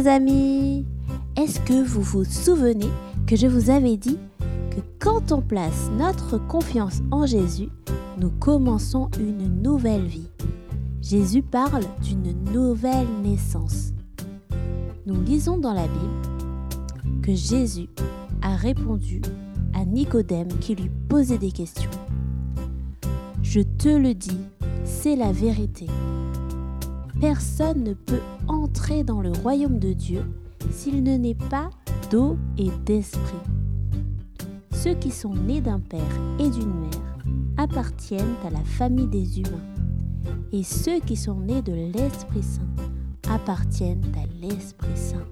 les 0.00 0.08
amis 0.08 0.86
Est-ce 1.36 1.60
que 1.60 1.84
vous 1.84 2.00
vous 2.00 2.24
souvenez 2.24 2.88
que 3.26 3.36
je 3.36 3.46
vous 3.46 3.70
avais 3.70 3.96
dit 3.96 4.18
que 4.70 4.80
quand 4.98 5.32
on 5.32 5.42
place 5.42 5.90
notre 5.98 6.38
confiance 6.38 7.00
en 7.10 7.26
Jésus, 7.26 7.68
nous 8.18 8.30
commençons 8.30 9.10
une 9.18 9.60
nouvelle 9.62 10.06
vie? 10.06 10.30
Jésus 11.02 11.42
parle 11.42 11.84
d'une 12.02 12.34
nouvelle 12.52 13.08
naissance. 13.22 13.92
Nous 15.06 15.20
lisons 15.22 15.58
dans 15.58 15.74
la 15.74 15.86
Bible 15.86 17.20
que 17.22 17.34
Jésus 17.34 17.88
a 18.42 18.56
répondu 18.56 19.20
à 19.74 19.84
Nicodème 19.84 20.48
qui 20.60 20.76
lui 20.76 20.90
posait 21.08 21.38
des 21.38 21.52
questions. 21.52 21.90
Je 23.42 23.60
te 23.60 23.88
le 23.88 24.14
dis, 24.14 24.40
c'est 24.84 25.16
la 25.16 25.32
vérité. 25.32 25.86
Personne 27.20 27.84
ne 27.84 27.92
peut 27.92 28.22
entrer 28.48 29.04
dans 29.04 29.20
le 29.20 29.30
royaume 29.30 29.78
de 29.78 29.92
Dieu 29.92 30.22
s'il 30.70 31.02
ne 31.02 31.16
naît 31.16 31.36
pas 31.50 31.68
d'eau 32.10 32.38
et 32.56 32.70
d'esprit. 32.86 33.38
Ceux 34.72 34.94
qui 34.94 35.10
sont 35.10 35.34
nés 35.34 35.60
d'un 35.60 35.80
père 35.80 36.00
et 36.38 36.48
d'une 36.48 36.80
mère 36.80 37.24
appartiennent 37.58 38.36
à 38.46 38.50
la 38.50 38.64
famille 38.64 39.06
des 39.06 39.40
humains, 39.40 39.66
et 40.52 40.62
ceux 40.62 41.00
qui 41.00 41.14
sont 41.14 41.40
nés 41.40 41.60
de 41.60 41.72
l'Esprit 41.72 42.42
Saint 42.42 42.62
appartiennent 43.30 44.10
à 44.16 44.26
l'Esprit 44.40 44.96
Saint. 44.96 45.26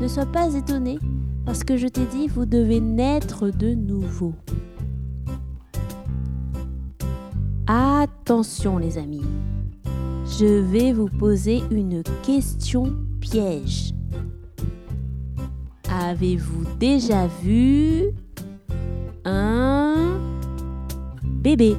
Ne 0.00 0.06
sois 0.06 0.26
pas 0.26 0.54
étonné 0.54 1.00
parce 1.44 1.64
que 1.64 1.76
je 1.76 1.88
t'ai 1.88 2.06
dit, 2.06 2.28
vous 2.28 2.46
devez 2.46 2.80
naître 2.80 3.50
de 3.50 3.74
nouveau. 3.74 4.34
Attention 7.66 8.78
les 8.78 8.98
amis, 8.98 9.24
je 10.28 10.60
vais 10.60 10.92
vous 10.92 11.08
poser 11.08 11.62
une 11.70 12.02
question 12.22 12.92
piège. 13.20 13.92
Avez-vous 15.88 16.64
déjà 16.78 17.26
vu 17.42 18.10
un 19.24 20.18
bébé? 21.22 21.76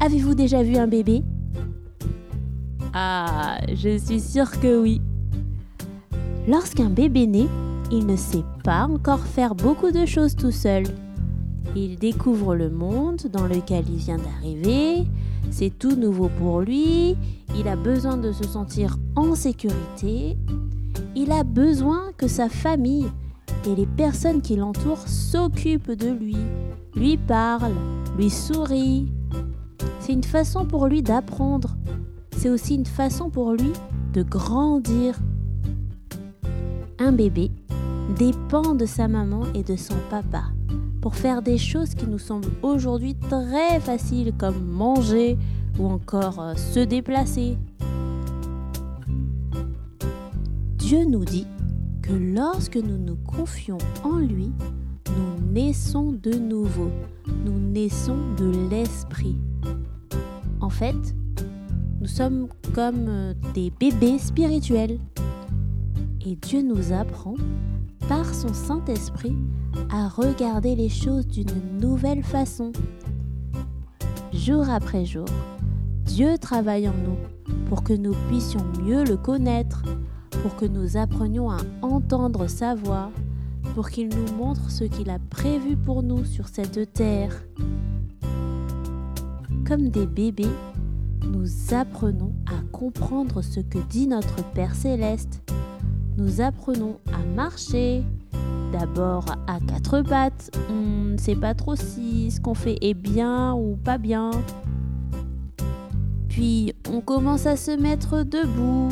Avez-vous 0.00 0.34
déjà 0.34 0.62
vu 0.62 0.76
un 0.76 0.86
bébé? 0.86 1.22
Ah, 2.94 3.58
je 3.74 3.98
suis 3.98 4.20
sûre 4.20 4.50
que 4.60 4.80
oui. 4.80 5.00
Lorsqu'un 6.46 6.88
bébé 6.88 7.26
naît, 7.26 7.48
il 7.90 8.06
ne 8.06 8.16
sait 8.16 8.44
pas 8.64 8.86
encore 8.86 9.20
faire 9.20 9.54
beaucoup 9.54 9.90
de 9.90 10.06
choses 10.06 10.34
tout 10.34 10.50
seul. 10.50 10.84
Il 11.76 11.96
découvre 11.96 12.54
le 12.54 12.70
monde 12.70 13.22
dans 13.32 13.46
lequel 13.46 13.84
il 13.88 13.96
vient 13.96 14.16
d'arriver, 14.16 15.06
c'est 15.50 15.76
tout 15.76 15.96
nouveau 15.96 16.28
pour 16.38 16.60
lui, 16.60 17.16
il 17.56 17.68
a 17.68 17.76
besoin 17.76 18.16
de 18.16 18.32
se 18.32 18.44
sentir 18.44 18.96
en 19.16 19.34
sécurité, 19.34 20.36
il 21.16 21.32
a 21.32 21.44
besoin 21.44 22.12
que 22.16 22.28
sa 22.28 22.48
famille 22.48 23.08
et 23.66 23.74
les 23.74 23.86
personnes 23.86 24.40
qui 24.40 24.56
l'entourent 24.56 25.08
s'occupent 25.08 25.92
de 25.92 26.10
lui, 26.10 26.36
lui 26.94 27.16
parlent, 27.16 27.74
lui 28.16 28.30
sourient. 28.30 29.12
C'est 30.00 30.12
une 30.12 30.24
façon 30.24 30.64
pour 30.64 30.86
lui 30.86 31.02
d'apprendre, 31.02 31.76
c'est 32.36 32.50
aussi 32.50 32.74
une 32.74 32.86
façon 32.86 33.30
pour 33.30 33.52
lui 33.52 33.72
de 34.12 34.22
grandir. 34.22 35.18
Un 36.98 37.12
bébé 37.12 37.50
dépend 38.18 38.74
de 38.74 38.86
sa 38.86 39.08
maman 39.08 39.44
et 39.54 39.62
de 39.62 39.76
son 39.76 39.94
papa 40.10 40.44
pour 41.00 41.14
faire 41.14 41.42
des 41.42 41.58
choses 41.58 41.94
qui 41.94 42.06
nous 42.06 42.18
semblent 42.18 42.50
aujourd'hui 42.62 43.14
très 43.14 43.80
faciles 43.80 44.32
comme 44.36 44.64
manger 44.64 45.38
ou 45.78 45.86
encore 45.86 46.40
euh, 46.40 46.54
se 46.54 46.80
déplacer. 46.80 47.56
Dieu 50.76 51.04
nous 51.04 51.24
dit 51.24 51.46
que 52.02 52.12
lorsque 52.12 52.76
nous 52.76 52.98
nous 52.98 53.16
confions 53.16 53.78
en 54.02 54.16
lui, 54.18 54.50
nous 55.16 55.52
naissons 55.52 56.12
de 56.12 56.32
nouveau, 56.32 56.90
nous 57.44 57.58
naissons 57.58 58.16
de 58.36 58.68
l'esprit. 58.70 59.36
En 60.60 60.70
fait, 60.70 61.14
nous 62.00 62.06
sommes 62.06 62.48
comme 62.74 63.06
euh, 63.08 63.34
des 63.54 63.70
bébés 63.70 64.18
spirituels. 64.18 64.98
Et 66.24 66.36
Dieu 66.36 66.62
nous 66.62 66.92
apprend 66.92 67.34
par 68.08 68.34
son 68.34 68.54
Saint-Esprit 68.54 69.36
à 69.90 70.08
regarder 70.08 70.74
les 70.74 70.88
choses 70.88 71.26
d'une 71.26 71.78
nouvelle 71.78 72.22
façon. 72.22 72.72
Jour 74.32 74.68
après 74.70 75.04
jour, 75.04 75.26
Dieu 76.04 76.38
travaille 76.38 76.88
en 76.88 76.94
nous 76.94 77.18
pour 77.68 77.84
que 77.84 77.92
nous 77.92 78.14
puissions 78.28 78.64
mieux 78.82 79.04
le 79.04 79.18
connaître, 79.18 79.82
pour 80.42 80.56
que 80.56 80.64
nous 80.64 80.96
apprenions 80.96 81.50
à 81.50 81.58
entendre 81.82 82.46
sa 82.46 82.74
voix, 82.74 83.10
pour 83.74 83.90
qu'il 83.90 84.08
nous 84.08 84.34
montre 84.36 84.70
ce 84.70 84.84
qu'il 84.84 85.10
a 85.10 85.18
prévu 85.18 85.76
pour 85.76 86.02
nous 86.02 86.24
sur 86.24 86.48
cette 86.48 86.92
terre. 86.94 87.44
Comme 89.66 89.90
des 89.90 90.06
bébés, 90.06 90.46
nous 91.30 91.74
apprenons 91.74 92.32
à 92.46 92.62
comprendre 92.72 93.42
ce 93.42 93.60
que 93.60 93.78
dit 93.90 94.06
notre 94.06 94.42
Père 94.54 94.74
céleste 94.74 95.42
nous 96.18 96.40
apprenons 96.40 96.98
à 97.12 97.24
marcher. 97.34 98.02
D'abord 98.72 99.24
à 99.46 99.60
quatre 99.60 100.02
pattes. 100.02 100.50
On 100.68 101.12
ne 101.12 101.16
sait 101.16 101.36
pas 101.36 101.54
trop 101.54 101.74
si 101.74 102.30
ce 102.30 102.40
qu'on 102.40 102.54
fait 102.54 102.76
est 102.82 102.94
bien 102.94 103.54
ou 103.54 103.76
pas 103.76 103.96
bien. 103.96 104.30
Puis 106.28 106.74
on 106.92 107.00
commence 107.00 107.46
à 107.46 107.56
se 107.56 107.70
mettre 107.70 108.24
debout, 108.24 108.88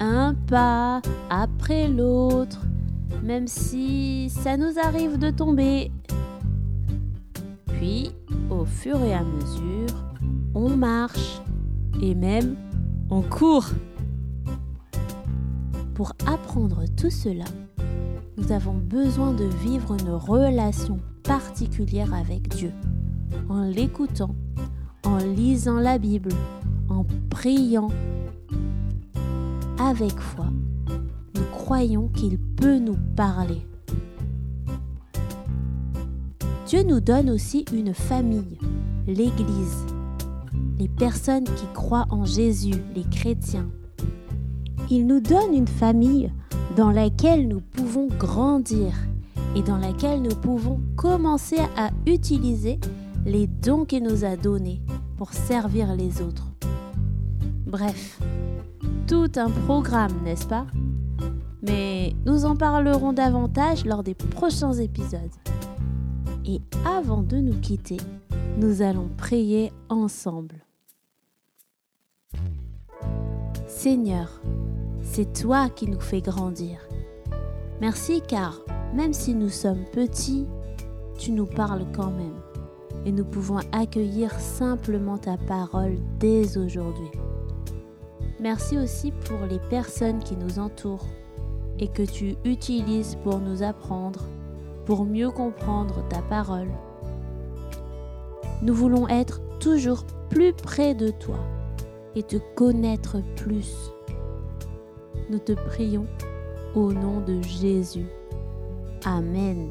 un 0.00 0.34
pas 0.34 1.00
après 1.30 1.88
l'autre, 1.88 2.60
même 3.22 3.46
si 3.46 4.28
ça 4.28 4.56
nous 4.56 4.78
arrive 4.78 5.18
de 5.18 5.30
tomber. 5.30 5.90
Puis, 7.66 8.10
au 8.50 8.64
fur 8.64 9.00
et 9.02 9.14
à 9.14 9.22
mesure, 9.22 10.04
on 10.54 10.68
marche 10.68 11.40
et 12.02 12.14
même 12.14 12.56
on 13.10 13.22
court. 13.22 13.70
Pour 15.98 16.12
apprendre 16.26 16.84
tout 16.96 17.10
cela, 17.10 17.46
nous 18.36 18.52
avons 18.52 18.74
besoin 18.74 19.32
de 19.32 19.46
vivre 19.64 19.96
une 20.00 20.10
relation 20.10 21.00
particulière 21.24 22.14
avec 22.14 22.46
Dieu, 22.50 22.70
en 23.48 23.62
l'écoutant, 23.62 24.36
en 25.02 25.16
lisant 25.16 25.80
la 25.80 25.98
Bible, 25.98 26.30
en 26.88 27.04
priant. 27.30 27.88
Avec 29.80 30.16
foi, 30.20 30.46
nous 31.34 31.46
croyons 31.50 32.06
qu'il 32.06 32.38
peut 32.38 32.78
nous 32.78 32.98
parler. 33.16 33.66
Dieu 36.68 36.84
nous 36.84 37.00
donne 37.00 37.28
aussi 37.28 37.64
une 37.72 37.92
famille, 37.92 38.60
l'Église, 39.08 39.84
les 40.78 40.88
personnes 40.88 41.42
qui 41.42 41.66
croient 41.74 42.06
en 42.10 42.24
Jésus, 42.24 42.84
les 42.94 43.02
chrétiens 43.02 43.68
il 44.90 45.06
nous 45.06 45.20
donne 45.20 45.54
une 45.54 45.68
famille 45.68 46.32
dans 46.76 46.90
laquelle 46.90 47.46
nous 47.48 47.60
pouvons 47.60 48.08
grandir 48.08 48.94
et 49.54 49.62
dans 49.62 49.76
laquelle 49.76 50.22
nous 50.22 50.34
pouvons 50.34 50.80
commencer 50.96 51.58
à 51.76 51.90
utiliser 52.06 52.78
les 53.26 53.46
dons 53.46 53.84
qu'il 53.84 54.02
nous 54.02 54.24
a 54.24 54.36
donnés 54.36 54.80
pour 55.16 55.32
servir 55.32 55.94
les 55.94 56.22
autres. 56.22 56.46
Bref, 57.66 58.20
tout 59.06 59.30
un 59.36 59.50
programme, 59.50 60.22
n'est-ce 60.24 60.46
pas? 60.46 60.66
Mais 61.62 62.14
nous 62.24 62.44
en 62.44 62.56
parlerons 62.56 63.12
davantage 63.12 63.84
lors 63.84 64.02
des 64.02 64.14
prochains 64.14 64.72
épisodes. 64.72 65.20
Et 66.46 66.60
avant 66.86 67.22
de 67.22 67.36
nous 67.36 67.58
quitter, 67.60 67.98
nous 68.56 68.80
allons 68.80 69.08
prier 69.18 69.70
ensemble. 69.88 70.64
Seigneur, 73.66 74.40
c'est 75.10 75.32
toi 75.32 75.68
qui 75.70 75.88
nous 75.88 76.00
fais 76.00 76.20
grandir. 76.20 76.86
Merci 77.80 78.20
car 78.20 78.60
même 78.94 79.14
si 79.14 79.34
nous 79.34 79.48
sommes 79.48 79.84
petits, 79.92 80.46
tu 81.18 81.32
nous 81.32 81.46
parles 81.46 81.86
quand 81.94 82.10
même 82.10 82.40
et 83.06 83.12
nous 83.12 83.24
pouvons 83.24 83.60
accueillir 83.72 84.32
simplement 84.38 85.16
ta 85.18 85.36
parole 85.36 85.96
dès 86.18 86.58
aujourd'hui. 86.58 87.10
Merci 88.38 88.76
aussi 88.76 89.12
pour 89.24 89.38
les 89.48 89.58
personnes 89.70 90.18
qui 90.20 90.36
nous 90.36 90.58
entourent 90.58 91.06
et 91.78 91.88
que 91.88 92.02
tu 92.02 92.36
utilises 92.44 93.16
pour 93.24 93.38
nous 93.38 93.62
apprendre, 93.62 94.24
pour 94.84 95.04
mieux 95.04 95.30
comprendre 95.30 96.06
ta 96.08 96.20
parole. 96.22 96.68
Nous 98.62 98.74
voulons 98.74 99.08
être 99.08 99.40
toujours 99.58 100.04
plus 100.28 100.52
près 100.52 100.94
de 100.94 101.08
toi 101.08 101.38
et 102.14 102.22
te 102.22 102.36
connaître 102.54 103.22
plus 103.36 103.90
nous 105.30 105.38
te 105.38 105.52
prions 105.52 106.06
au 106.74 106.92
nom 106.92 107.20
de 107.20 107.40
Jésus. 107.42 108.06
Amen. 109.04 109.70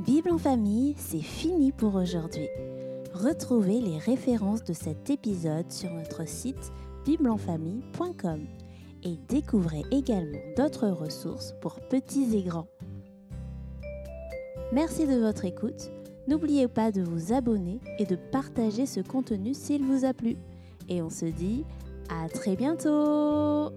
Bible 0.00 0.30
en 0.30 0.38
famille, 0.38 0.94
c'est 0.98 1.20
fini 1.20 1.72
pour 1.72 1.94
aujourd'hui. 1.94 2.48
Retrouvez 3.14 3.80
les 3.80 3.98
références 3.98 4.64
de 4.64 4.72
cet 4.72 5.10
épisode 5.10 5.70
sur 5.70 5.90
notre 5.90 6.26
site 6.26 6.72
biblenfamille.com 7.04 8.46
et 9.04 9.16
découvrez 9.28 9.82
également 9.90 10.38
d'autres 10.56 10.88
ressources 10.88 11.54
pour 11.60 11.80
petits 11.88 12.36
et 12.36 12.42
grands. 12.42 12.68
Merci 14.72 15.06
de 15.06 15.18
votre 15.18 15.44
écoute. 15.44 15.90
N'oubliez 16.28 16.68
pas 16.68 16.92
de 16.92 17.02
vous 17.02 17.32
abonner 17.32 17.80
et 17.98 18.06
de 18.06 18.16
partager 18.16 18.86
ce 18.86 19.00
contenu 19.00 19.54
s'il 19.54 19.82
vous 19.82 20.04
a 20.04 20.12
plu. 20.12 20.36
Et 20.88 21.02
on 21.02 21.10
se 21.10 21.26
dit 21.26 21.64
à 22.08 22.28
très 22.28 22.56
bientôt 22.56 23.72